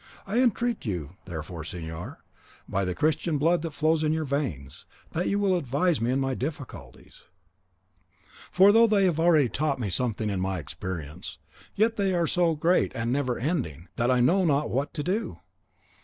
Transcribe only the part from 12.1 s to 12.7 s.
are so